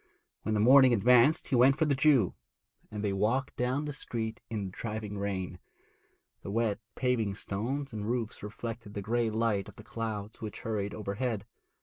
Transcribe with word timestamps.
When 0.41 0.55
the 0.55 0.59
morning 0.59 0.93
advanced 0.93 1.49
he 1.49 1.55
went 1.55 1.77
for 1.77 1.85
the 1.85 1.93
Jew, 1.93 2.33
and 2.89 3.03
they 3.03 3.13
walked 3.13 3.55
down 3.55 3.85
the 3.85 3.93
street 3.93 4.41
in 4.49 4.65
the 4.65 4.71
driving 4.71 5.15
rain. 5.19 5.59
The 6.41 6.49
wet 6.49 6.79
paving 6.95 7.35
stones 7.35 7.93
and 7.93 8.09
roofs 8.09 8.41
reflected 8.41 8.95
the 8.95 9.03
grey 9.03 9.29
light 9.29 9.69
of 9.69 9.75
the 9.75 9.83
clouds 9.83 10.41
which 10.41 10.61
hurried 10.61 10.95
overhead. 10.95 11.45